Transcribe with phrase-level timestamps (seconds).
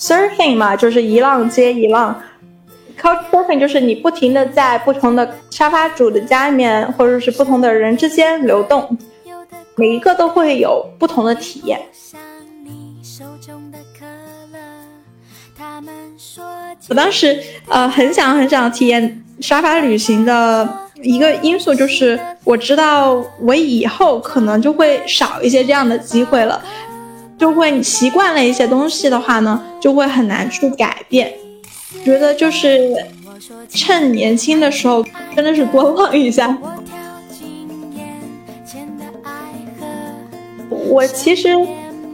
[0.00, 2.22] Surfing 嘛，就是一浪接一浪。
[2.98, 8.96] Couch surfing 就是你不停的在不同的沙发主的家里面，或者是不同的人之间流动，
[9.78, 11.80] 每一个都会有不同的体验。
[16.88, 20.68] 我当时呃很想很想体验沙发旅行的
[21.02, 26.62] 一个因素，就是我知道我以后可能就会少一些这样的机会了。
[27.38, 31.32] 就会习惯了一些东西的话呢，就会很难去改变。
[32.04, 32.92] 觉得就是
[33.68, 35.04] 趁年轻的时候，
[35.36, 36.58] 真的是多 浪一下。
[40.88, 41.48] 我其实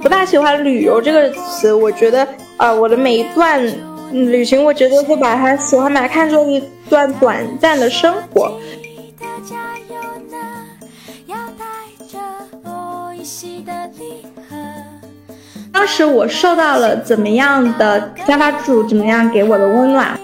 [0.02, 2.26] 不大喜欢旅游这个词，我觉得
[2.56, 3.64] 啊，我的每一段
[4.12, 8.52] 旅行，我觉得会把它喜欢把它看作一段短暂的生活。
[15.72, 20.18] 当时我受到了怎么样的沙发主怎么样给我的温暖，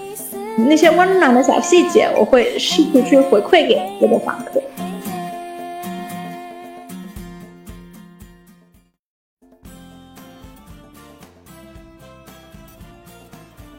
[0.57, 4.61] 那些温暖的小细节，我会试图去回馈给我的房客。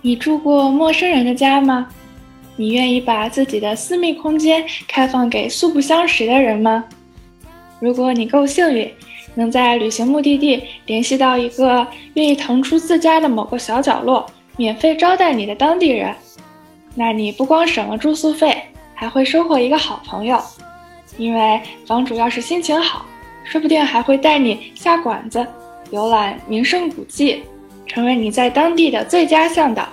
[0.03, 1.89] 你住过陌生人的家吗？
[2.57, 6.85] 你愿意把自己的私密空间开放给素不相识的人吗？
[7.81, 8.93] 如果你够幸运。
[9.35, 14.27] 能在旅行目的地联系到一个愿意腾出自家的某个小角落，
[14.59, 16.15] 免费招待你的当地人，
[16.95, 18.55] 那你不光省了住宿费，
[18.95, 20.39] 还会收获一个好朋友。
[21.17, 23.07] 因为房主要是心情好，
[23.43, 25.47] 说不定还会带你下馆子、
[25.91, 27.43] 游览名胜古迹，
[27.87, 29.89] 成为你在当地的最佳向导。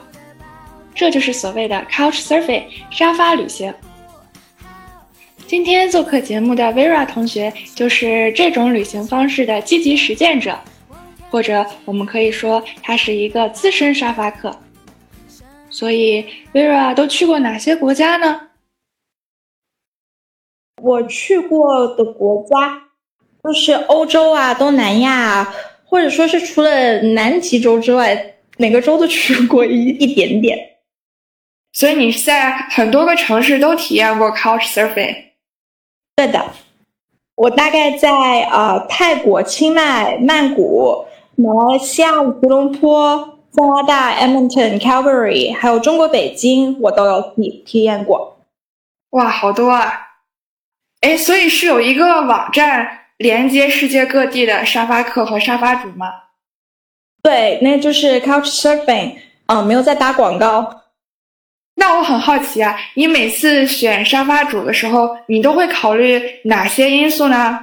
[0.93, 3.73] 这就是所谓的 Couch Surfing 沙发旅行。
[5.47, 10.59] 今天做客节目的 Vera 同学就是这种旅行方式的积极实践者，
[11.29, 14.55] 或者我们可以说他是一个资深沙发客。
[15.69, 18.41] 所以 Vera 都去过哪些国家呢？
[20.81, 22.81] 我去过的国家
[23.43, 25.53] 就是欧洲啊、东南亚，啊，
[25.89, 30.57] 或者说是除了南极洲之外，每个州都去过一 一点点。
[31.73, 35.15] 所以你是在很多个城市都体验过 Couch Surfing。
[36.15, 36.45] 对的，
[37.35, 38.09] 我大概在
[38.51, 41.05] 呃泰国清迈、曼谷、
[41.35, 48.37] 马来西亚吉隆坡、加拿大 Edmonton、Calgary，还有中国北京，我都有体体验过。
[49.11, 50.07] 哇，好多啊！
[51.01, 56.07] 哎，所以是有一个网站连接世界各地的沙发客和沙发主吗？
[57.21, 60.83] 对，那就是 Couch Surfing，嗯，没有在打广告。
[61.75, 67.59] 那我很好奇啊，你每次选沙发主的时候，你都会考虑哪些因素呢？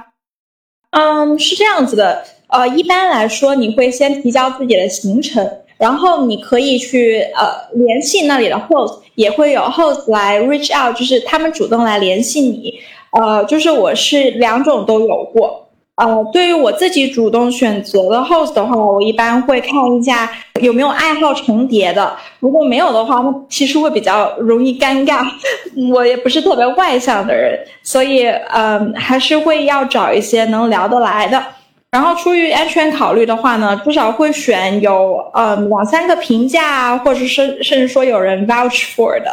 [0.91, 5.43] 嗯，是这样子的，呃，一般来说，你会先提交自己的行程，
[5.77, 12.79] 然后你可以去呃联系那里的 host，也会有 host 来 reach out，就是他们主动来联系你，
[13.11, 15.63] 呃，就是我是两种都有过。
[15.95, 20.29] 呃，对于我自己主动选择的 host 的话，我一般会看一下
[20.61, 22.15] 有没有爱好重叠的。
[22.39, 25.25] 如果没有的话，那其实会比较容易尴尬。
[25.91, 31.43] 我也不是特别外向的人，所以嗯，还是会要找一些能聊得来的。
[31.89, 39.31] 然后出于安全考虑的话呢，至少会选有呃两三个评价，或者是甚至说有人 vouch for 的。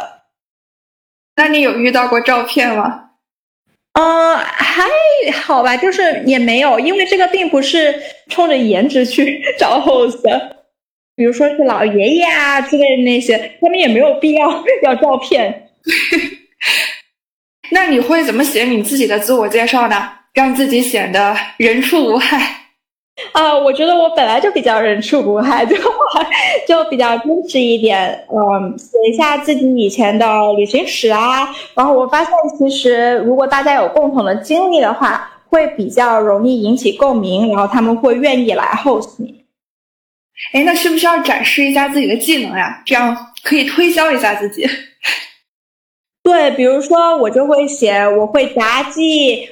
[1.35, 3.04] 那你有遇到过照片吗？
[3.97, 4.83] 嗯，还
[5.41, 7.95] 好吧，就是也没有，因为这个并不是
[8.29, 10.21] 冲着颜值去 找 host，
[11.15, 15.69] 比如说是老爷爷啊之类的那些，他们也没有必要 要照片。
[17.71, 20.11] 那你会怎么写你自己的自我介绍呢？
[20.33, 22.64] 让自己显得人畜无害？
[23.31, 25.75] 啊，我觉得我本来就比较人畜无害，就
[26.67, 28.27] 就比较真实一点。
[28.29, 30.25] 嗯，写一下自己以前的
[30.57, 31.47] 旅行史啊。
[31.73, 39.45] 然后我发现，其实如果大家有共同的经历的话，会比较容易引起共鸣，然后他们会愿意来 host 你。
[40.51, 42.83] 哎，那需不需要展示一下自己的技能呀？
[42.85, 44.67] 这样可以推销一下自己。
[46.21, 49.47] 对，比如说我就会写我会杂技，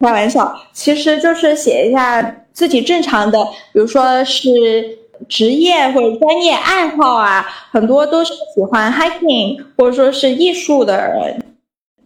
[0.00, 2.36] 开玩笑，其实就是写一下。
[2.56, 3.44] 自己正常的，
[3.74, 4.98] 比如说是
[5.28, 11.44] 职业或者专业爱好啊，很多都是喜欢 hiking 或者说是艺术的人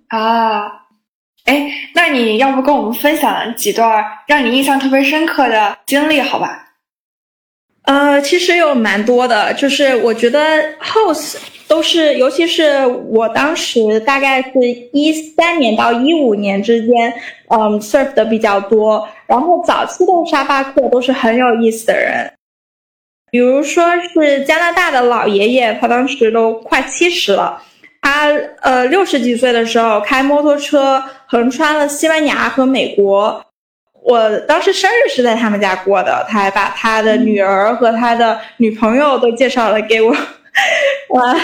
[0.09, 0.63] 啊。
[1.45, 6.70] 哎，那你要不跟我们分享几段让你印象特别深刻的经历，好吧？
[7.91, 10.39] 呃，其实有蛮多的，就是我觉得
[10.81, 11.35] house
[11.67, 14.61] 都是，尤其是我当时大概是
[14.93, 17.13] 一三年到一五年之间，
[17.49, 19.09] 嗯，serve 的比较多。
[19.27, 22.33] 然后早期的沙发客都是很有意思的人，
[23.33, 23.85] 比如说
[24.15, 27.61] 是加拿大的老爷爷，他当时都快七十了。
[28.03, 28.29] 他
[28.63, 33.45] 呃六十几岁的时候开摩托车横穿了西班牙和美国，
[34.03, 40.15] 我当时生日是在他们家过的，他还把他的女儿和他的女朋友都介绍了给我，
[41.11, 41.37] 哇！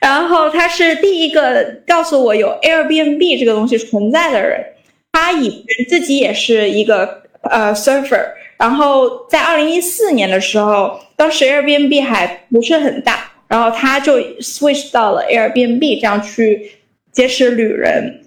[0.00, 4.64] 然后他是第一个告诉我有 Airbnb 这个东西存在的人，
[5.12, 8.26] 他以自己也是一个呃 surfer，
[8.58, 13.28] 然后在二零一四年的时候，当时 Airbnb 还不是很大。
[13.48, 16.72] 然后他就 switch 到了 Airbnb，这样去
[17.12, 18.21] 结识旅人。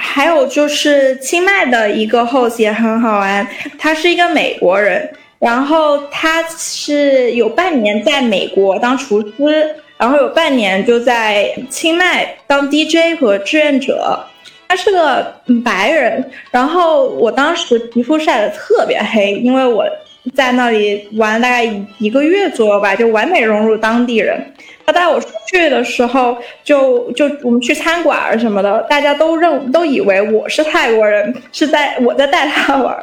[0.00, 3.46] 还有就是清迈的一个 host 也很好玩，
[3.78, 5.08] 他是一个美国人，
[5.38, 14.24] 然后他是有半年在美国当厨师，然后有半年就在清迈当 DJ 和志愿者。
[14.66, 19.84] 他是个白人，然后我当时皮肤晒得特别黑，因为我。
[20.32, 21.64] 在那里玩大概
[21.98, 24.40] 一个月左右吧，就完美融入当地人。
[24.86, 33.02] 他带我出去的时候，就就我们去餐馆什么的，大家都认都以为我是泰国人，是在我在带他玩。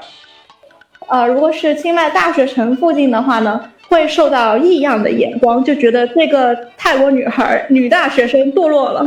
[1.09, 9.05] 呃，如果是清迈大学城附近的话呢，会受到异样的眼光，就觉得这个泰国女孩女大学生堕落了。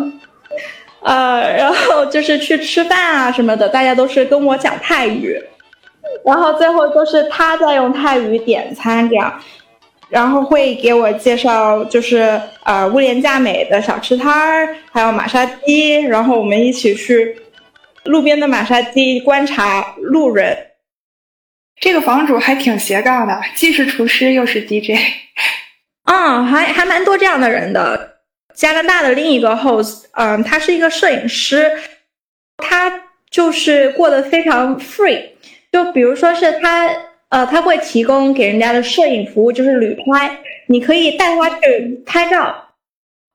[1.03, 5.41] 呃，然后就是去吃饭啊什么的，大家都是跟我讲泰语。
[6.25, 9.41] 然后最后都是他在用泰语点餐这样，
[10.09, 17.37] 然后会给我介绍就是呃物廉价美的小吃摊儿，还有马杀鸡，然后我们一起去
[18.05, 20.57] 路边的马杀鸡观察路人。
[21.81, 24.99] 这个房主还挺斜杠的，既是厨师又是 DJ。
[26.05, 28.19] 嗯，还还蛮多这样的人的。
[28.55, 31.73] 加拿大的另一个 host，嗯，他是一个摄影师，
[32.59, 35.31] 他就是过得非常 free。
[35.75, 36.89] 就比如说是他，
[37.31, 40.39] 呃，他会提供给人家的摄影服务，就是旅拍，
[40.69, 42.55] 你可以带他去拍照，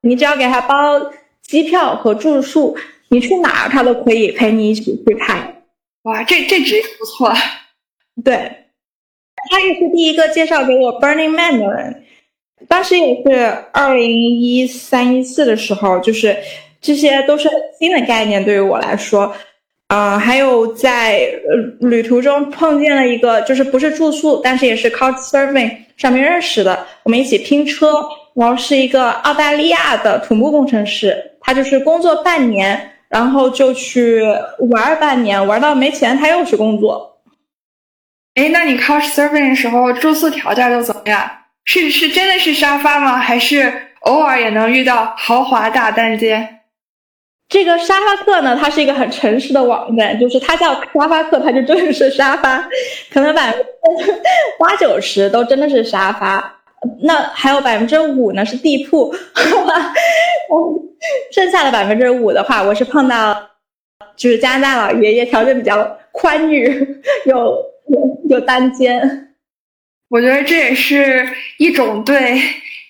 [0.04, 2.78] 你只要给他包机票和住宿，
[3.10, 5.54] 你去哪儿他都可以陪你一起去拍。
[6.04, 7.30] 哇，这这职业不错。
[8.24, 8.34] 对，
[9.52, 12.06] 他也是第一个介绍给我 Burning Man 的人，
[12.70, 16.38] 当时也是二零一三一四的时候，就是
[16.80, 19.36] 这些都是很新的概念，对于我来说。
[19.90, 21.20] 嗯，还有在
[21.50, 28.06] 呃旅途中碰见了一个，就是不是住宿，但是也是 Couchsurfing 上面认识的，我们一起拼车，
[28.36, 34.22] 然后是一个澳大利亚的土木工程师，他就是工作半年，然后就去
[34.70, 37.18] 玩半年，玩到没钱，他又去工作。
[38.36, 41.28] 哎，那你 Couchsurfing 的时候住宿条件都怎么样？
[41.66, 43.18] 是是真的是沙发吗？
[43.18, 46.59] 还是偶尔也能遇到豪华大单间？
[47.50, 52.70] 这个沙发客呢，它是一个很诚实的网站，就是它叫沙发客，它就真的是沙发，
[53.12, 53.66] 可能百分
[53.98, 54.14] 之
[54.60, 56.62] 八九十都真的是沙发，
[57.02, 59.12] 那还有百分之五呢是地铺，
[61.34, 63.50] 剩下的百分之五的话，我是碰到
[64.16, 67.36] 就是加拿大老爷爷，条件比较宽裕，有
[67.88, 69.34] 有有单间，
[70.10, 71.28] 我觉得这也是
[71.58, 72.40] 一种对。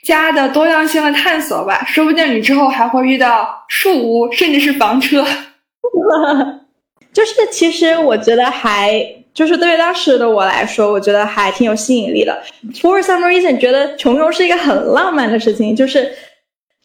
[0.03, 5.25] 家的多样性的探索吧，说不定你之后还会遇到树屋，甚至是房车。
[7.11, 9.03] 就是其实我觉得还
[9.33, 12.41] 就是对于当时的我来说，我觉得还挺有吸引力的。
[12.73, 16.11] For some reason，觉得穷游是一个很浪漫的事情，就是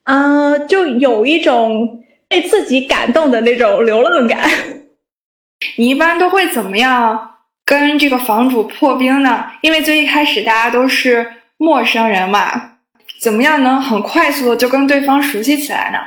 [0.05, 4.51] 嗯，就有一种被自己感动的那种流浪感。
[5.77, 9.45] 你一般都会怎么样跟这个房主破冰呢？
[9.61, 11.27] 因为最一开始大家都是
[11.59, 12.74] 陌生人嘛。
[13.25, 15.99] 怎么样能很快速的就跟对方熟悉起来呢？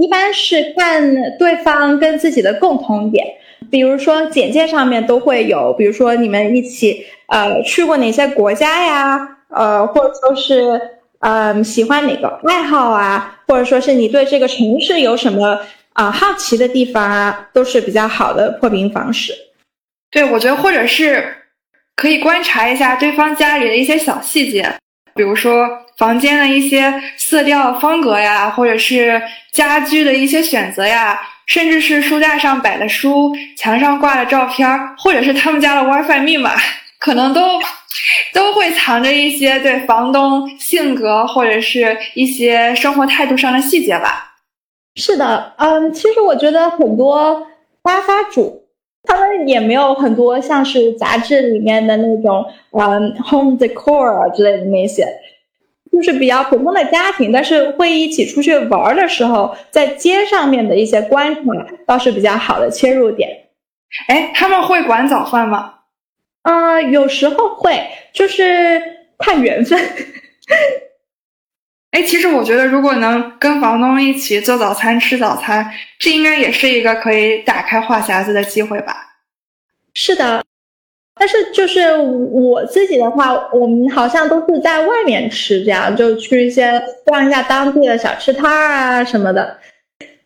[0.00, 3.26] 一般是看对方跟自己的共同点，
[3.72, 10.80] 比如说简介上面都会有，比如说你们一起呃去过哪些国家呀，呃或者说是
[11.18, 15.58] 嗯喜欢哪个爱好啊，或者说是你对这个城市有什么
[15.94, 19.32] 啊好奇的地方啊，都是比较好的破冰方式。
[20.12, 21.34] 对，我觉得或者是
[21.96, 24.72] 可以观察一下对方家里的一些小细节，
[25.16, 25.66] 比如说。
[25.96, 34.68] 房间的一些色调风格呀，或者是家居的一些选择呀，甚至是书架上摆的书、墙上挂的照片，
[34.98, 36.52] 或者是他们家的 WiFi 密码，
[37.00, 37.40] 可能都
[38.34, 44.34] 都会藏着一些对房东性格或者是一些生活态度上的细节吧。
[44.96, 47.46] 是的，嗯，其实我觉得很多
[47.82, 48.65] 沙发主，
[49.06, 55.06] 他们也没有很多像是杂志里面的那种，嗯，home decor 啊之类的那些，
[55.92, 61.42] 就是比较普通的家庭，但是会一起出去玩的时候，在街上面的一些观察
[61.86, 63.44] 倒是比较好的切入点。
[64.08, 65.74] 哎，他们会管早饭吗？
[66.42, 67.80] 嗯，有时候会，
[68.12, 68.82] 就是
[69.18, 69.78] 看缘分。
[71.96, 75.66] 哎，其实我觉得，如果能跟房东一起做早餐、吃早餐，
[75.98, 78.94] 这应该也是一个可以打开话匣子的机会吧？
[79.94, 80.44] 是的，
[81.18, 89.56] 但是就是我自己的话，我们好像都是在外面吃，这样就去一些逛一下当地的小吃摊儿啊什么的。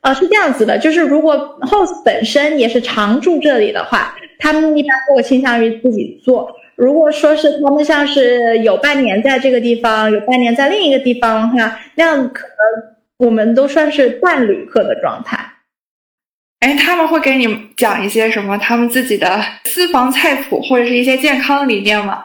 [0.00, 6.50] 呃，是这样子的，就是如果 host 本身也是常住这里的话，他们一般都会倾向于自己做。
[6.80, 15.38] 如果说是他们像是有半年在这个地方，有半年在另一个地方的话，那样可能我们都算是半旅客的状态。
[16.60, 17.46] 哎，他们会给你
[17.76, 22.24] 讲一些什么他们自己的私房菜谱，或者是一些健康理念吗？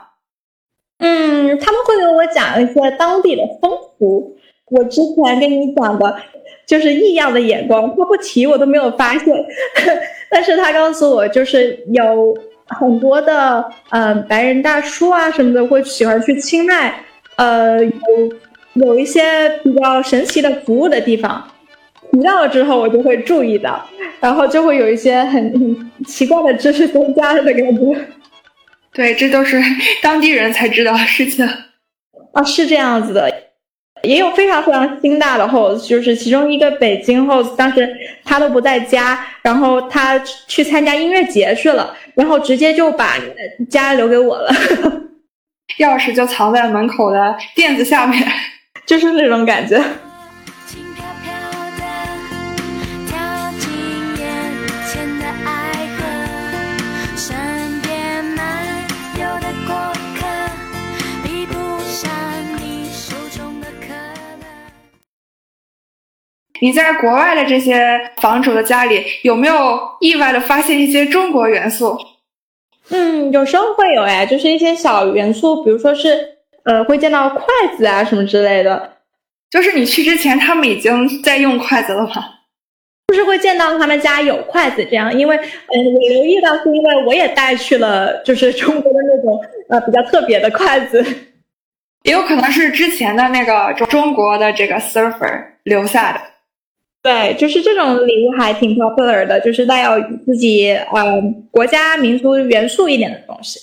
[1.00, 3.69] 嗯，他们会给我讲一些当地的风
[4.00, 4.38] 俗。
[4.67, 6.17] 我之前跟你讲的，
[6.65, 9.35] 就是异样的眼光，他不提我都没有发现，
[10.31, 12.33] 但是他告诉我就是有。
[12.67, 16.93] 很多的呃白人大叔啊什么的会喜欢去清迈，
[17.36, 17.91] 呃有
[18.74, 21.48] 有一些比较神奇的服务的地方，
[22.12, 23.88] 提到了之后我就会注意到，
[24.19, 27.95] 然后就会有一些很很奇怪的知识增加的感觉。
[28.93, 29.62] 对，这都是
[30.01, 31.45] 当地人才知道的事情
[32.34, 33.31] 啊，是这样子的。
[34.03, 37.89] 也有非常非常心大的 host，就是其中一个北京 host，当时
[38.24, 43.15] 他都不在家，然后他去参加音乐节去了，然后直接就把
[43.69, 44.51] 家留给我了，
[45.79, 48.22] 钥匙就藏在门口的垫子下面，
[48.86, 49.81] 就是那种感觉。
[66.65, 71.95] 你在国外的这些房主的家里，有没有意外的发现一些中国元素？
[72.89, 77.45] 嗯，有时候会有哎，就是一些小元素，比如说是呃，会见到筷
[77.77, 78.93] 子啊什么之类的。
[79.51, 82.13] 就是你去之前，他们已经在用筷子了吗？
[83.10, 91.05] 就是会见到他们家有筷子这样，因为嗯，我留意到是因为我也带去了，就是中国的那种呃比较特别的筷子，
[92.05, 96.19] 也有可能是之前的那个中国的这个 surfer 留下的。
[97.05, 99.91] 对，就是这种礼物还挺 popular 的，就是带有
[100.25, 101.21] 自己呃
[101.51, 103.59] 国家民族元素一点的东西。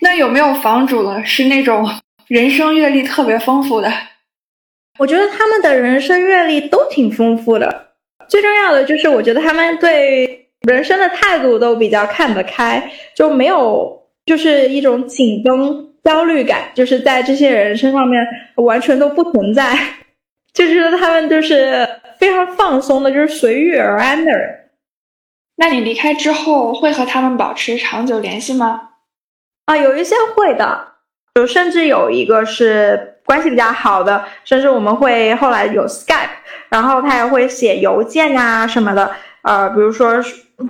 [0.00, 1.88] 那有没有房主了是那种
[2.26, 3.88] 人生阅历特别丰富的？
[4.98, 7.92] 我觉得他们的人生阅历都挺丰富的。
[8.28, 18.20] 最重要的就是，我觉得他们对人生的态度都比较看得开，就没有就是一种紧绷焦虑感，就是在这些人身上面
[18.56, 19.78] 完全都不存在。
[20.52, 21.88] 就觉得他们就是
[22.18, 24.56] 非常放松的，就是随遇而安的人。
[25.56, 28.88] 那你离开之后会和他们保持长久联系吗？
[29.66, 30.92] 啊，有一些会的，
[31.34, 36.30] 就甚至有一个是关系比较好的，甚至我们会后来有 Skype，
[36.70, 39.12] 然后他也会写邮件啊什么的。
[39.42, 40.14] 呃，比如说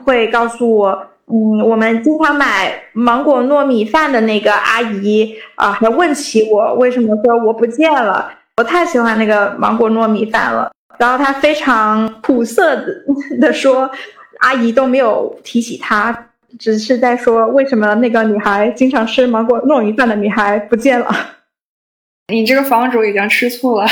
[0.04, 8.32] 会告诉我，嗯，我们经常买芒果糯米饭的那个阿姨啊，还问起我为什么说我不见了。
[8.60, 12.86] 我太喜欢那个芒果糯米饭了，然后他非常苦涩的
[13.40, 13.90] 的说，
[14.40, 16.26] 阿姨都没有提起他，
[16.58, 21.10] 只是在说为什么那个女孩经常吃芒果糯米饭的女孩不见了。
[22.28, 23.86] 你这个房主已经吃醋了。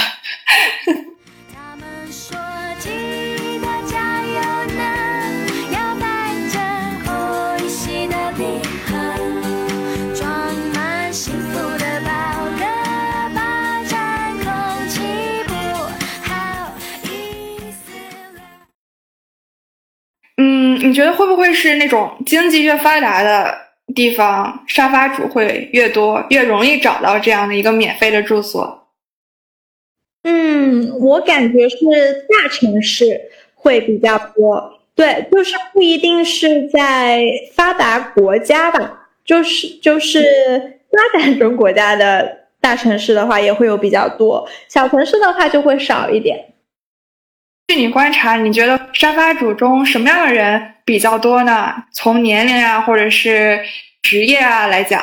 [20.99, 23.57] 觉得会不会是那种经济越发达的
[23.95, 28.89] 地方，沙发主会越多，越容易找到这样的一个免费的住所？
[30.25, 31.77] 嗯，我感觉是
[32.29, 34.81] 大城市会比较多。
[34.97, 37.25] 对，就是不一定是在
[37.55, 46.47] 发达国家吧，就是就是发展中国家的大城市的话，也会有比较多，小城市的话就会少一点。
[47.69, 51.75] 据你观察，你觉得沙发主中什么样的人比较多呢？
[51.93, 53.61] 从年龄啊，或者是
[54.01, 55.01] 职业啊来讲，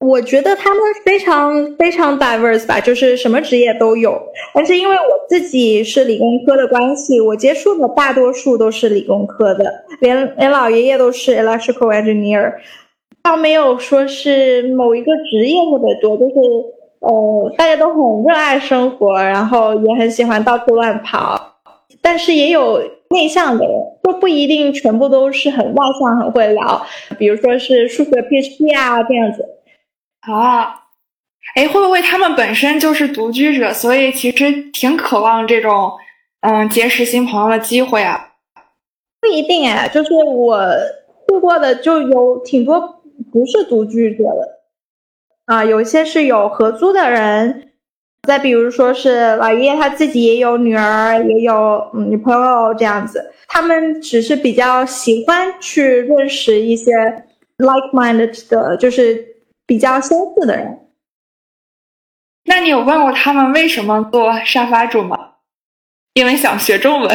[0.00, 4.20] 我觉得他们非常非常 diverse 吧，就是什么职业都有。
[4.52, 12.54] 但是因为我自己是理工科的关系，我接触的大多数都是理工科的，连连老爷爷都是 electrical engineer，
[13.22, 16.34] 倒没有说是某一个职业特别多，就是
[16.98, 21.54] 呃大家都很热爱生活，然后也很喜欢到处乱跑。
[22.02, 23.74] 但是也有内向的人，
[24.04, 26.86] 就不一定全部都是很外向、很会聊，
[27.18, 29.44] 比如说是数学 PhD 啊这样子。
[30.20, 30.84] 啊，
[31.54, 35.92] 哎，会不会他们本身就是独居者，所以其实挺渴望这种
[36.40, 38.32] 嗯结识新朋友的机会啊？
[39.20, 40.66] 不一定哎，就是我
[41.28, 43.00] 路过的就有挺多
[43.32, 44.58] 不是独居者的
[45.46, 47.67] 啊，有些是有合租的人，
[48.26, 56.92] 再比如说是老爷爷他自己也有女儿，也有女朋友这样子，他们只是比较喜欢去认识一些
[57.58, 59.26] like-minded 的，就是。
[59.68, 60.78] 比较相似的人，
[62.46, 65.32] 那你有问过他们为什么做沙发主吗？
[66.14, 67.10] 因为想学中文。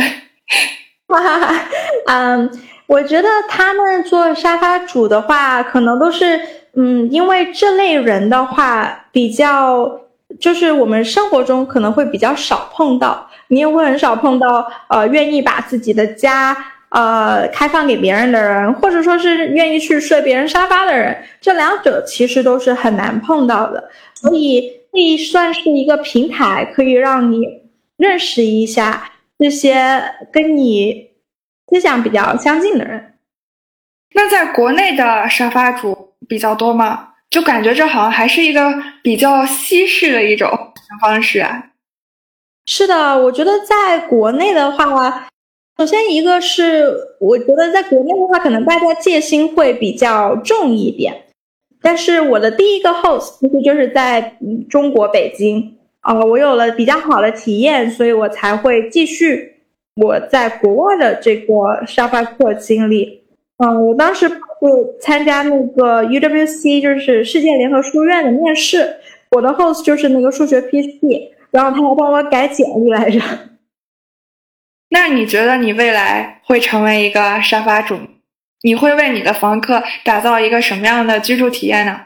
[1.07, 1.65] 哈哈哈，
[2.05, 2.51] 嗯，
[2.85, 6.39] 我觉得他们做沙发主的话，可能都是
[6.75, 9.99] 嗯，因为这类人的话，比较
[10.43, 16.53] 就是我们生活中可能会比较少碰到，你也会很少碰到呃，愿意把自己的家。
[16.89, 23.89] 呃，开放给别人的人，或者说是愿意去睡别人沙发的人，这两者其实都是很难碰到的。
[24.13, 27.47] 所以，这算是一个平台，可以让你
[27.97, 29.09] 认识一下
[29.39, 31.09] 这些跟你
[31.67, 33.15] 思想比较相近的人。
[34.13, 37.12] 那在国内的沙发主比较多吗？
[37.33, 38.71] 就感觉这好像还是一个
[39.01, 40.47] 比较西式的一种
[41.01, 41.71] 方式啊。
[42.67, 45.27] 是的，我觉得在国内的话。
[45.79, 51.23] 首先，一个是我觉得在国内的话，可能大家戒心会比较重一点。
[51.81, 54.37] 但是我的第一个 host 其实就是在
[54.69, 59.55] 中国北京啊，我有了比较好的体验，所以我才会继续
[59.95, 63.23] 我在国外的这个沙发客经历。
[63.57, 64.29] 嗯，我当时
[64.63, 68.95] 就参加那个 UWC，就是世界联合书院的面试，
[69.31, 71.01] 我的 host 就是那个数学 PC，
[71.51, 73.19] 然后他还帮我改简历来着。
[74.91, 77.99] 那你觉得你未来会成为一个沙发主？
[78.61, 81.99] 你会为你的房客打造一个什么样的居住体验呢？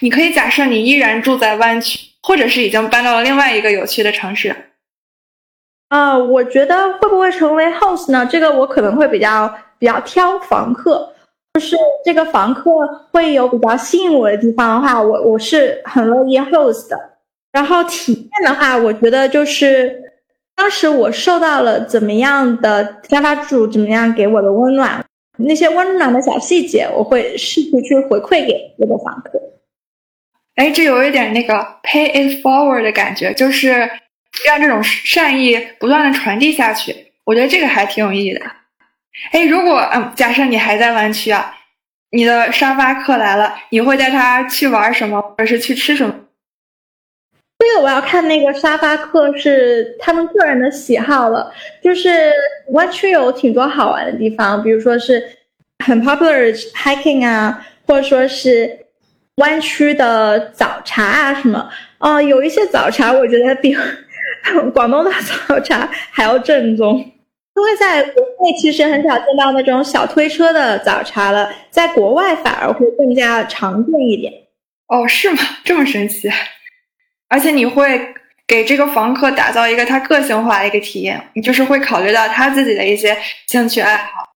[0.00, 4.54] 你可以假设你依然住在湾区，或者是已经搬到了另外一个有趣的城市。
[5.88, 8.24] 啊，我觉得会不会成为 host 呢？
[8.30, 11.14] 这个我可能会比较比较挑房客，
[11.58, 12.70] 就是这个房客
[13.10, 16.96] 会有比较吸引我的地方的话，我我是很乐意 host 的。
[17.50, 20.04] 然后体验的话，我觉得就是。
[20.54, 25.04] 当时我受到了怎么样的沙发主怎么样给我的温暖，
[25.36, 29.40] 那些温暖的小细节，我会试图去回馈给这个房客。
[30.56, 33.88] 哎，这有一点那个 pay it forward 的感觉，就是
[34.44, 37.12] 让这种善意不断的传递下去。
[37.24, 38.40] 我觉得这个还挺有意义的。
[39.32, 41.54] 哎，如果嗯，假设你还在湾区啊，
[42.10, 46.14] 你的沙发客来了，你会带他去玩什么，或者是去吃什么？
[47.58, 51.52] 这个我要看那个沙发客是他们个人的喜好了。
[51.82, 52.32] 就是
[52.68, 55.22] 湾区有挺多好玩的地方，比如说是
[55.84, 58.86] 很 popular hiking 啊，或者说是
[59.36, 61.68] 湾区的早茶啊什么。
[61.98, 63.76] 哦，有一些早茶我觉得比
[64.72, 65.10] 广东的
[65.48, 67.04] 早茶还要正宗，
[67.58, 74.32] 因为在国内其实很少见到那种小推车的早茶了，在国外反而会更加常见一点。
[74.86, 75.38] 哦，是吗？
[75.64, 76.30] 这么神奇？
[77.28, 78.14] 而且你会
[78.46, 83.16] 给这个房客打造一个他个性化的一个体验，你就是会考虑到他自己的一些
[83.48, 84.30] 兴趣爱好。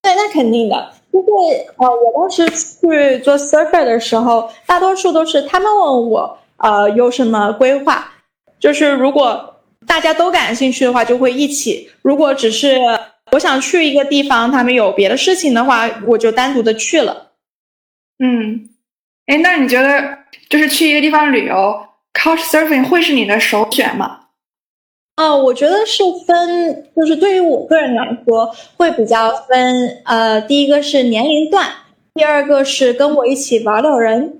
[0.00, 0.92] 对，那肯定的。
[1.12, 8.10] 因为呃，我当时去做 surfer 的时候，大多数都是他们问我呃有什么规划，
[8.58, 9.49] 就是如果
[9.90, 12.78] 大家都感兴趣的话，就会一起；如果只是
[13.32, 17.32] 我想去一个地方，他们有别的事情的话，我就单独的去了。
[18.20, 18.70] 嗯，
[19.26, 24.26] 哎，那你觉得就是去一个地方旅游？Couchsurfing 会是你的首选吗？
[25.16, 30.02] 哦，我觉得是分，就是对于我个人来说，会比较分。
[30.04, 31.68] 呃，第一个是年龄段，
[32.14, 34.38] 第二个是跟我一起玩的人。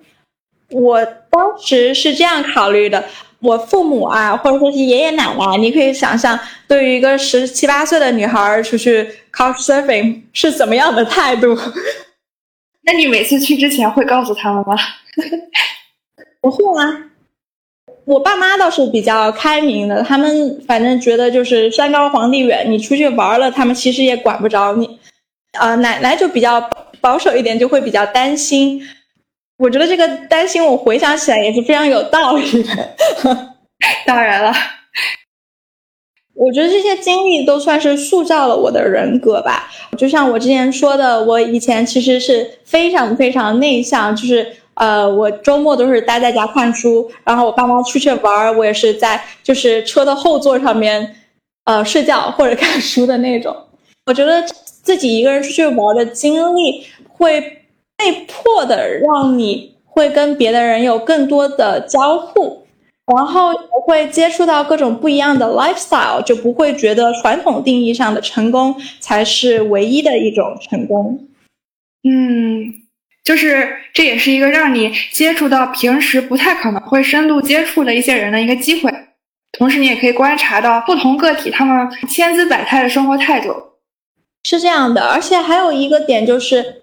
[0.70, 3.04] 我当时是这样考虑的：
[3.40, 11.57] 我父母啊，或者说是爷爷奶奶，你可以想象，对于一个十七八岁的女孩出去 Couchsurfing 是怎么样的态度？
[12.85, 14.76] 那你每次去之前会告诉他们吗？
[16.40, 17.07] 不会啊。
[18.07, 24.98] 我爸妈倒是比较开明的，他们反正觉得就是山高皇帝远，你出去玩了，他们其实也管不着你。
[25.59, 26.61] 呃，奶奶就比较
[27.00, 28.83] 保守一点，就会比较担心。
[29.61, 32.96] 我觉得这个担心，我回想起来也是非常有道理的。
[34.07, 34.51] 当然了，
[36.35, 39.70] 我觉得这些经历都算是塑造了我的人格吧。
[39.99, 51.16] 就像我之前说的，我以前其实是非常非常内向，就是呃，我周末都是待在家看书，然后我爸妈出去玩，我也是在就是车的后座上面
[51.66, 53.55] 呃睡觉或者看书的那种。
[54.07, 57.59] 我觉得自己一个人出去玩的经历会。
[58.00, 62.66] 被迫的让你会跟别的人有更多的交互，
[63.14, 63.52] 然后
[63.84, 71.28] 会接触到各种不一样的 lifestyle，就不会觉得传统定义上的成功才是唯一的一种成功。
[72.04, 72.72] 嗯，
[73.22, 78.90] 就是这也是一个让你接触到平时不太可能会深度接触的一些人的一个机会，
[79.58, 83.54] 同时你也可以观察到不同个体他们千姿百态的生活态度。
[84.44, 86.80] 是这样的，而且还有一个点就是。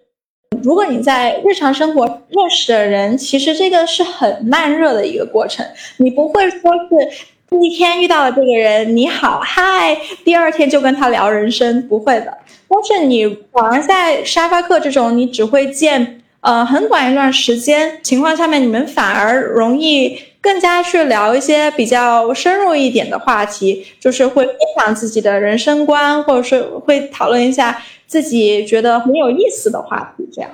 [0.64, 5.66] 如果你在日常生活认识的人，其实这个是很慢热的一个过程，
[5.98, 12.38] 你不会说是第一天遇到了这个人，你好嗨，第二天就跟他聊人生，不会的。
[12.70, 27.84] 但是你反而在沙发客这种，你只会见呃很短一段时间情况下面，你们反而容易更加去聊一些比较深入一点的话题，就是会分享自己的人生观，或者是会讨论一下。
[28.08, 30.50] 自己觉得很有意思的话题，这样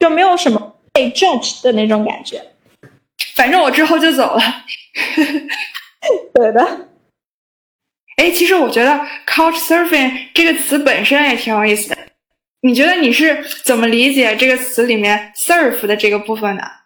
[0.00, 2.42] 就没有什么被 judge 的那种感觉。
[3.36, 4.42] 反正我之后就走了。
[6.34, 6.88] 对的。
[8.16, 8.90] 哎，其实我觉得
[9.24, 11.96] couch surfing 这个词本身也挺有意思的。
[12.62, 16.77] 你觉得你是怎么理解这个词里面 surf 的这个部分的？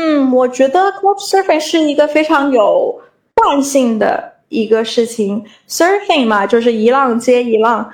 [0.00, 3.00] 嗯，我觉得 couch surfing 是一个非常有
[3.34, 5.44] 惯性的一个事情。
[5.68, 7.92] surfing 嘛，就是一浪接一浪。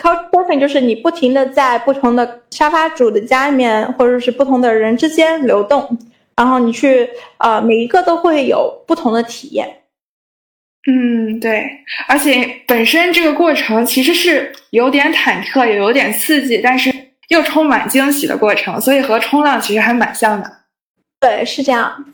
[0.00, 5.98] Couchsurfing 就是你不停的在不同的沙发主的家里面，或者是不同的人之间流动，
[6.36, 9.68] 然后你去呃每一个都会有不同的体验。
[10.86, 11.68] 嗯，对，
[12.06, 16.90] 而且本身这个过程其实是有点忐忑，也有点刺激，但是
[17.28, 20.57] 又充满惊喜的过程，所以和冲浪其实还蛮像的。
[21.20, 22.04] 对，是这样。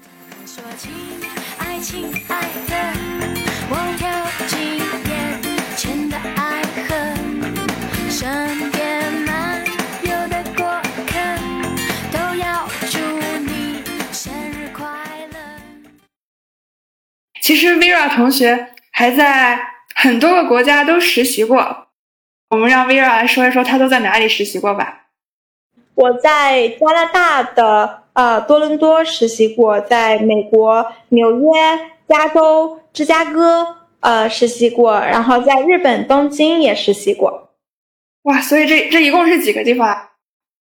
[17.42, 19.60] 其实 Vera 同学还在
[19.94, 21.88] 很多个国家都实习过，
[22.48, 25.08] 我们让 Vera 来说一说他都在哪里实习过吧。
[25.94, 31.50] 我在加拿大的呃多伦多实习过，在美国纽约、
[32.08, 33.66] 加州、芝加哥
[34.00, 37.50] 呃实习过，然后在日本东京也实习过。
[38.22, 40.08] 哇，所以这这一共是几个地方？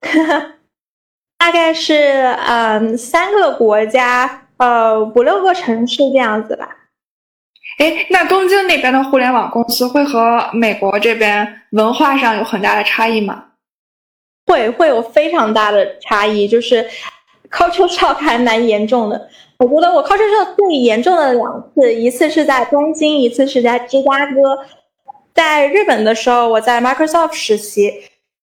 [1.39, 4.41] 大概是嗯三个国家。
[4.57, 6.69] 呃，五六个城市这样子吧。
[7.79, 13.45] 哎，那东京那边的互联网公司会和美国这边文化上有很大的差异吗？
[14.45, 16.47] 会，会有非常大的差异。
[16.47, 16.87] 就是
[17.53, 19.29] culture shock 还蛮严重的。
[19.59, 24.57] 我觉得我 culture shock 最严重的两次，一次是在东京，一次是在芝加哥。
[25.33, 27.93] 在日本的时候，我在 Microsoft 实习。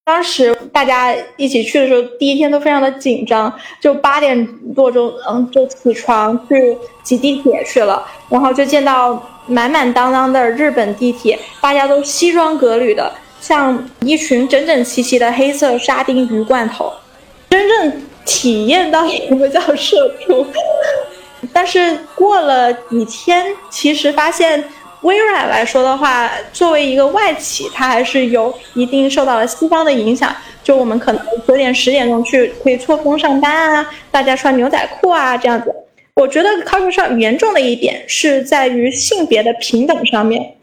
[0.02, 4.44] 当时大家一起去的时候，第一天都非常的紧张，就八点
[4.74, 16.92] 多钟，嗯，就起床去挤地铁去了，然后就见到满满当当的日本地铁，大家都西装革履的，像一群整整齐齐的黑色沙丁鱼罐头，
[17.50, 20.46] 真正体验到什么叫社畜。
[21.52, 24.64] 但是过了几天，其实发现。
[25.02, 30.30] 微软来说的话，作为一个外企，它还是有一定受到了西方的影响。
[30.62, 35.74] 就我们可能九点、十点钟去可以错峰上班啊，大家穿牛仔裤啊这样子。
[36.16, 40.56] 我觉得 culture 上严重的一点是在于性别的平等上面。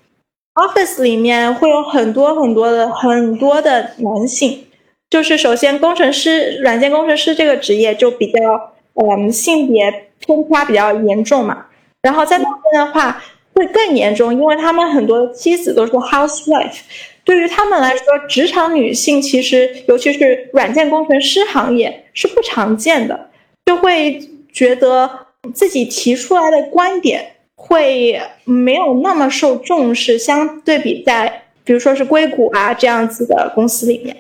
[0.54, 4.67] Office 里面会有很多很多的很多的男性，
[5.10, 11.65] 就是首先工程师、软件工程师这个职业就比较嗯性别偏差比较严重嘛。
[12.02, 13.22] 然后在那边的话。
[13.58, 16.82] 会更严重，因为他们很多妻子都是 housewife，
[17.24, 23.32] 对于他们来说，职场女性其实，尤其是软件工程师行业是不常见的，
[23.65, 24.22] 就会
[24.54, 25.10] 觉得
[25.56, 34.15] 自己提出来的观点会没有那么受重视，相对比在比如说是硅谷啊这样子的公司里面，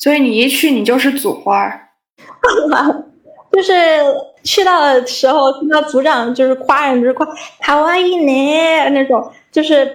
[0.00, 1.90] 所以你一去你就是组花儿，
[3.52, 3.72] 就是。
[4.42, 9.94] 去到的时候，听到组长就是夸人，就是夸台湾一年那种，就是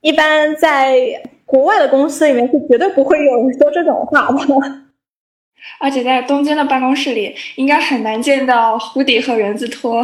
[0.00, 0.98] 一般在
[1.44, 4.38] 国外的公司里面是绝对不会有人说这种话的。
[5.78, 10.02] 而且在东京的办公室里，应该很难见到胡迪和原子托。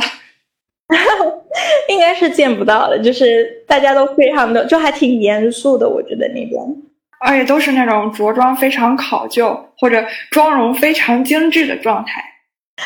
[1.88, 6.62] 应该是见不到的，就是大家都非常的，就还挺严肃的，我觉得那边，
[7.20, 12.24] 而且都是那种着装非常考究或者妆容非常精致的状态。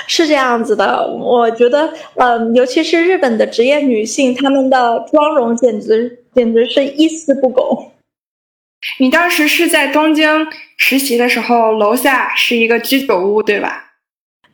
[0.08, 7.92] 是这样子的，我觉得，嗯，尤其是日本的职业女性，她们的妆容简直简直是一丝不苟。
[8.98, 13.92] 你当时是在东京实习的时候，楼下是一个居酒屋，对吧？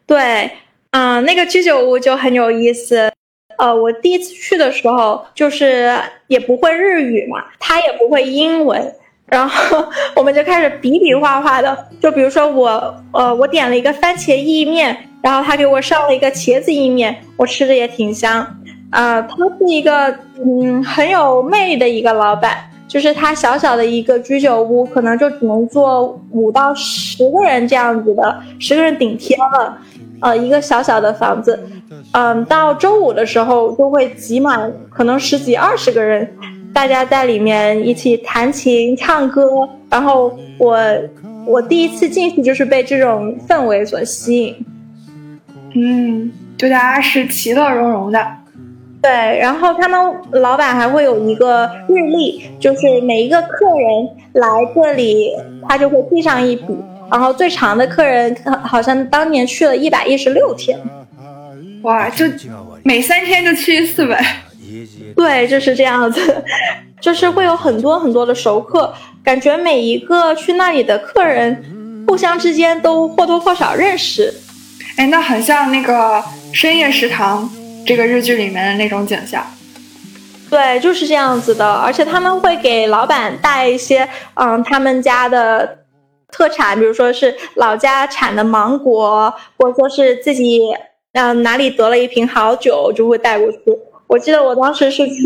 [0.07, 0.51] 对，
[0.91, 3.11] 嗯，那个居酒屋就很有意思。
[3.57, 8.95] 呃，我第一次去的时候，就是也不会日语嘛，他也不会英文，
[9.31, 11.87] 然后我们就开始比比划划的。
[12.01, 18.47] 就比如说我，呃，我点了一个番茄意面，然后他给我上了一个茄子意面，我吃的也挺香。
[18.91, 20.15] 呃，他是一个
[20.45, 22.57] 嗯很有魅力的一个老板，
[22.89, 29.79] 就是他小小的一个居酒屋，可能就只能坐五到十个人这样子的，十个人顶天了。
[30.23, 31.59] 呃，一个小小的房子，
[32.13, 36.37] 嗯，到周五的时候就会挤满，可能十几二十个人，
[36.73, 39.49] 大家在里面一起弹琴唱歌。
[39.91, 40.79] 然后我
[41.45, 44.67] 我第一次进去就是被这种氛围所吸引，
[45.75, 48.25] 嗯，就大家是其乐融融的，
[49.03, 49.11] 对。
[49.11, 49.99] 然后他们
[50.33, 55.33] 老板还会有一个日历，就是每一个客人来这里，
[55.69, 56.67] 他就会记上一笔。
[57.11, 60.79] 然后最长的客人好像当年去了一百一十六天，
[61.83, 62.25] 哇，就
[62.85, 64.25] 每三天就去一次呗。
[65.17, 66.45] 对，就是这样子，
[67.01, 68.93] 就是会有很多很多的熟客，
[69.23, 74.33] 感觉每一个去那里的客人，互相之间都或多或少认识。
[74.97, 77.51] 哎，那很像那个深夜食堂
[77.87, 79.45] 这个日剧里面的那种景象。
[80.49, 85.77] 对，就是这样子的，而且他们会给老板带一些，嗯，他们家的。
[86.33, 90.61] 特产，比如说是老家产的芒果，或者说是自己
[91.13, 93.59] 嗯哪里得了一瓶好酒，就会带过去。
[94.11, 95.23] 我记得我当时是去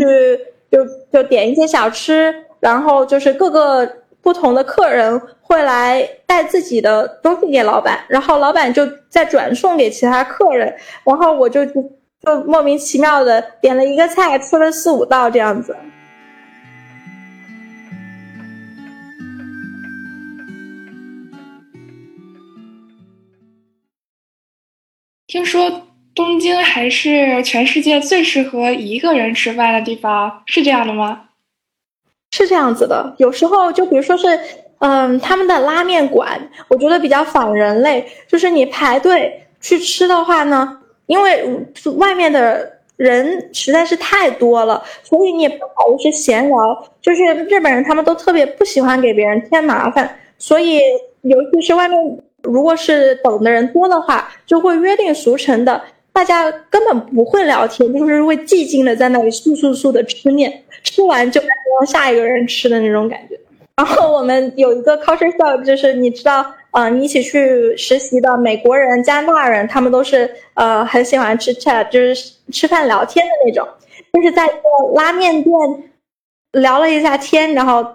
[0.71, 10.71] 就就点一些小吃，然后就是各个不同的客人会来带自己的东西给老板，然后老板就再转送给其他客人，
[11.03, 11.81] 然后我就就
[12.45, 15.75] 莫名其妙的点了一个菜，吃了四五道这样子。
[25.25, 25.81] 听说
[26.15, 31.23] 东京还是全世界最适合一个人吃饭的地方，是这样的吗？
[32.31, 33.13] 是这样子的。
[33.17, 34.39] 有时候就比如说是，
[34.79, 38.07] 嗯，他们的拉面馆，我觉得比较仿人类。
[38.29, 41.43] 就是你排队去吃的话呢，因为
[41.97, 46.87] 外面的人实在是太多了，所以你也不好意思闲聊。
[47.01, 50.79] 就是日本人他们都特别不喜欢给别人添麻烦，所以
[51.23, 51.99] 尤其是外面。
[52.41, 55.81] 如果是等的人多的话，就会约定俗成的，
[56.15, 63.37] 大家根本不会聊天，就是会寂静的在那里速速速的吃面，吃完就让下一个人吃的那种感觉。
[63.75, 72.15] 然后我们有一个 culture shock，就是你知道，嗯，你一起去实习的美国人、加拿大人，他们都是呃很喜欢吃 chat，就是
[72.49, 73.67] 吃饭聊天的那种，
[74.13, 75.53] 就是在一个拉面店
[76.53, 77.85] 聊了一下天，然后。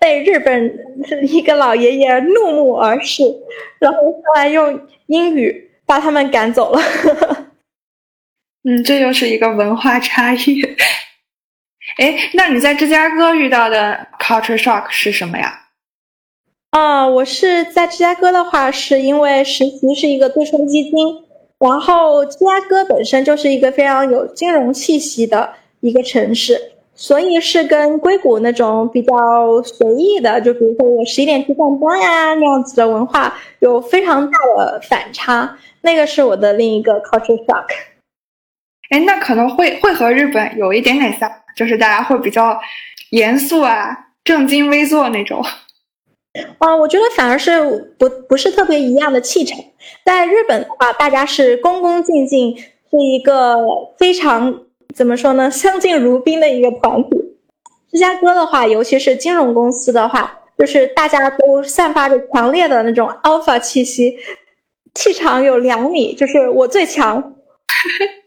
[0.00, 0.78] 被日本
[1.28, 3.22] 一个老爷爷怒目而视，
[3.78, 6.80] 然后后来用英语把他们赶走了。
[8.62, 10.62] 嗯，这就是一个文化差异。
[11.96, 15.66] 哎，那你在芝加哥遇到的 culture shock 是什么呀？
[16.70, 20.92] 啊，我是在芝加哥的话，是因为实习是一个对冲基金，
[21.58, 26.72] 然后芝加哥本身就是一个非常有金融气息的一个城市。
[26.94, 37.64] 所以是跟硅谷那种比较随意的，就比如说我十一点去上班呀那样子的文化有非常大的反差，那个是我的另一个 culture shock。
[38.90, 42.60] 哎，那可能会会和日本有一点点像，就是大家会比较
[43.10, 45.42] 严肃啊、正襟危坐那种。
[46.58, 49.58] 啊，我觉得反而是不不是特别一样的气场。
[50.04, 53.58] 在日本的话，大家是恭恭敬敬，是一个
[53.98, 54.62] 非常。
[54.92, 55.48] 怎么说呢？
[55.48, 57.10] 相敬如宾的一个团体。
[57.92, 64.18] 芝加哥的话，尤其是金融公司的话，就是大家都散发着强烈的那种 alpha 气息，
[64.94, 67.34] 气场有两米，就是我最强。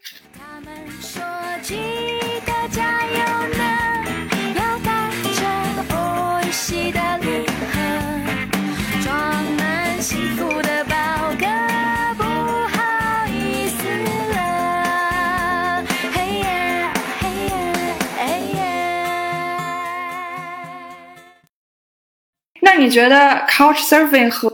[22.76, 23.16] 那你觉得
[23.48, 24.52] Couch Surfing 和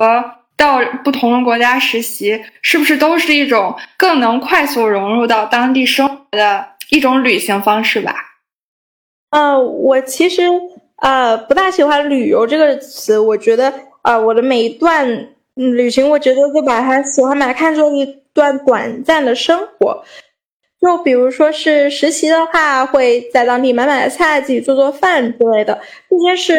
[0.58, 8.14] 到不同的国家实习，是不是都是一种更能快速融入到当地生活的一种旅行方式吧？
[9.30, 10.50] 呃，我其实
[10.98, 20.04] 呃不大喜欢“旅游”这个词，我觉得呃我的每一段旅行，我觉得就把它喜欢把它看作一段短暂的生活。
[20.82, 26.58] 就比如说是实习的话，会在当地买买菜，自己做做饭之类的，这些是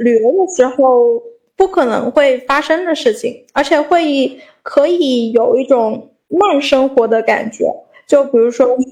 [0.00, 1.22] 旅游的时候。
[1.54, 7.66] 不可能会发生的事情，而且会可以有一种慢生活的感觉。
[8.04, 8.82] 就比如说是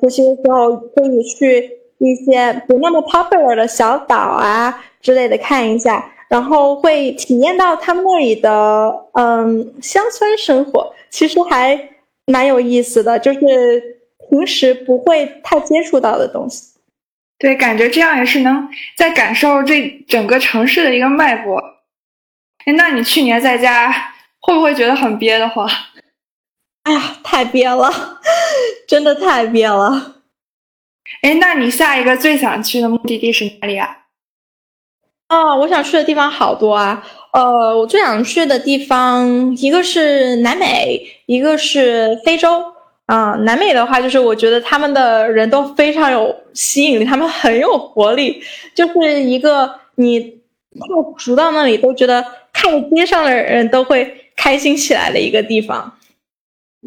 [0.00, 1.68] 实习的时候，可以去
[1.98, 11.88] 一些不那么 popular 的小岛啊之类的看一下，然后会体验到他们那里的嗯乡村生活，其实还
[12.26, 13.40] 蛮有意思的，就是
[14.32, 16.72] 平时不会太接触到的东西。
[17.38, 18.66] 对，感觉这样也是能
[18.96, 21.60] 在感受这整个城市的一个脉搏。
[22.64, 25.68] 哎，那你去年在家会不会觉得很憋得慌？
[26.84, 27.92] 哎呀，太憋了，
[28.88, 30.22] 真的太憋了。
[31.20, 33.98] 哎，那你下一个最想去的目的地是哪里啊？
[35.28, 37.06] 哦，我想去的地方好多啊。
[37.34, 42.71] 呃，我最想去的地方一个是南美，一个是非洲。
[43.12, 48.42] 啊，南美的话，就是我觉得他们的人都非常有吸引力，他们很有活力，
[48.74, 52.24] 就是一个你到熟到那里都觉得。
[52.54, 55.96] 看街上的人都会开心起来的一个地方。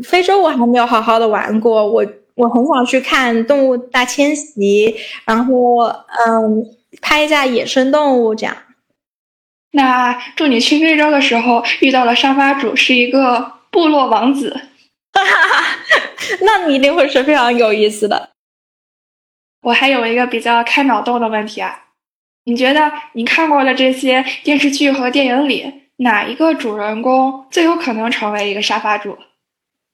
[0.04, 5.54] 非洲我还没有好好的玩过，我我很想去看动物大迁徙，然后
[6.28, 6.64] 嗯，
[7.02, 8.56] 拍一下野生动物这样。
[9.72, 14.56] 那祝你去非洲的时候遇到了沙发主是一个部落王子，
[16.42, 18.32] 那你一定会是非常有意思的。
[19.62, 21.84] 我还有一个比较开脑洞的问题啊。
[22.44, 29.18] 你觉得你看过的这些电视剧和电影里，哪一个主人公最有可能成为一个沙发主，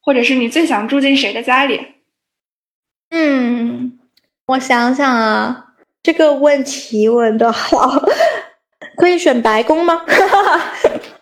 [0.01, 1.93] 或者是你最想住进谁的家里？
[3.11, 3.99] 嗯，
[4.47, 5.67] 我想想啊，
[6.03, 8.03] 这个问题问的好，
[8.97, 10.05] 可以选白宫吗？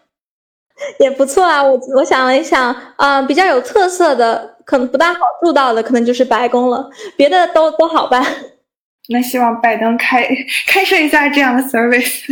[0.99, 8.25] 也不错啊，我我想了一想，啊，比较有特色的，可能不大好住到的，可能就是白宫了，别的都都好办。
[9.09, 10.27] 那希望拜登开
[10.67, 12.25] 开设一下这样的 service，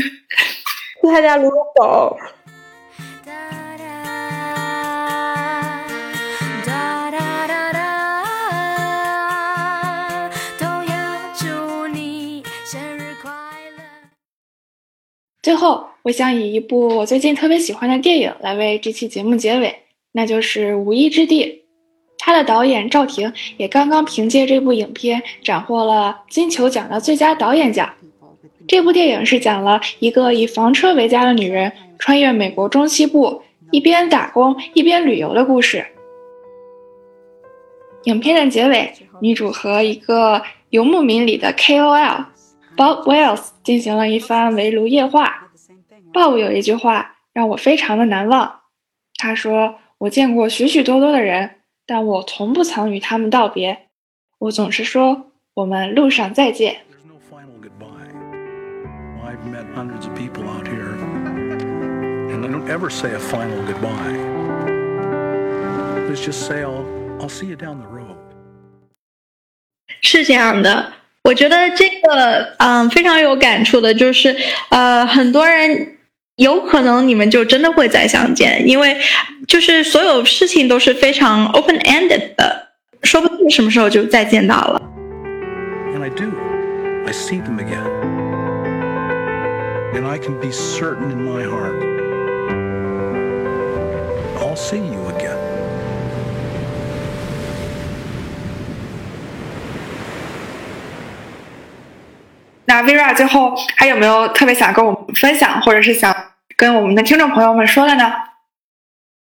[1.01, 2.17] 祝大家撸撸狗。
[15.41, 19.75] 最后，我想以一部我最近特别喜欢的电影来为这期节目结尾，
[20.13, 21.43] 那就是《无依之地》。
[22.17, 27.93] 他的导演赵婷也刚刚凭借这部影片斩获了金球奖的最佳导演奖。
[28.69, 33.41] 这部电影是讲了一个以房车为家的女人穿越美国中西部，
[33.71, 35.85] 一边打工一边旅游的故事。
[38.05, 42.23] 影片的结尾，女主和一个游牧民里的 KOL
[42.77, 45.36] Bob Wells 进行了一番围炉夜话。
[46.17, 48.61] Bob 有一句话让我非常的难忘，
[49.17, 51.51] 他说：“我见过许许多多的人。”
[51.85, 53.87] 但我从不曾与他们道别，
[54.39, 56.77] 我总是说我们路上再见。
[70.01, 74.35] 是这样的，我觉得这个嗯非常有感触的，就是
[74.69, 75.93] 呃很多人。
[76.37, 78.95] 有可能你们就真的会再相见，因为
[79.47, 82.69] 就是所有事情都是非常 open ended 的，
[83.01, 84.79] 说不定什么时候就再见到了。
[85.95, 86.25] And I do,
[87.07, 87.81] I see them again,
[89.95, 91.81] and I can be certain in my heart,
[94.39, 95.35] I'll see you again.
[102.69, 106.13] 那 Vera 最后还有没有特别想跟我们分享，或者是想
[106.57, 108.11] 跟我们的听众朋友们说的呢？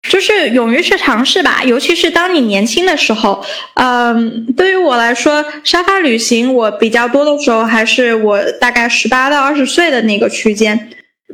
[0.09, 3.44] 就是勇于去尝试吧，尤其是当你年轻的时候。
[3.75, 10.90] 嗯，对于我来说，沙发旅行我比较多的时候，还是我大概十八到二十岁的那个区间。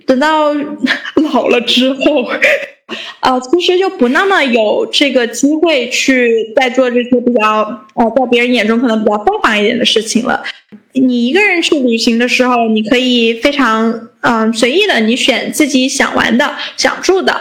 [0.07, 0.53] 等到
[1.33, 2.01] 老了之后。
[3.21, 7.63] 呃，其实就不那么有这个机会去再做这些比较
[7.95, 10.43] 呃，在别人眼中可能比较疯狂一点的事情了。
[10.93, 17.41] 你一个人去旅行的时候，你可以非常嗯随意的，你选自己想玩的、想住的。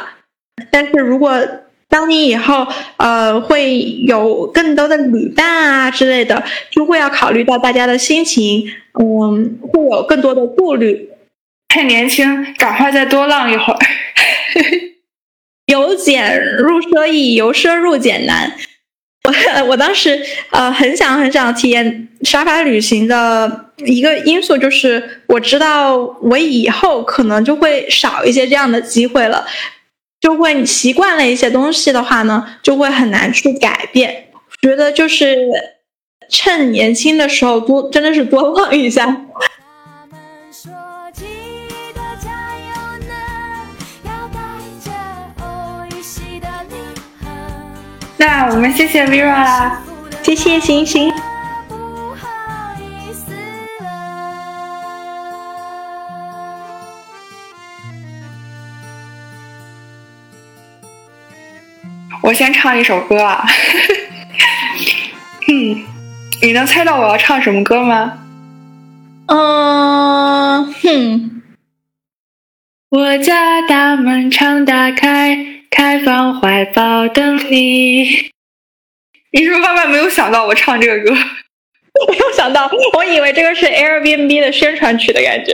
[0.70, 1.42] 但是如果
[1.90, 2.68] 当你以后
[2.98, 11.10] 呃会有更多的旅伴啊之类的，就会要考虑到大家的心情，嗯，会有更多的顾虑。
[11.68, 13.80] 太年轻，赶快再多浪一会儿。
[15.68, 18.54] 由俭入奢易，由奢入俭难。
[19.60, 29.46] 我我当时呃很想很想体验沙发旅行的一个因素，就是我知道我以后可能就会少一些这样的机会了，
[30.20, 34.28] 就会习惯了一些东西的话呢，就会很难去改变。
[34.62, 35.38] 觉得就是
[36.30, 39.26] 趁年轻的时候多真的是多 望一下。
[48.22, 49.82] 那我们谢谢 Vera 啦，
[50.22, 51.12] 谢谢星星。
[62.22, 63.44] 我先唱一首歌啊，
[65.50, 65.84] 嗯，
[66.44, 68.20] 你能猜到我要唱什么歌吗？
[69.26, 71.42] 嗯哼，
[72.90, 75.61] 我家大门常打开。
[75.72, 78.30] 开放怀抱等你。
[79.32, 81.12] 你是不是万万没有想到我唱这个歌？
[82.10, 85.54] 没有想到，我以为这个是 Airbnb 的宣传曲的感觉。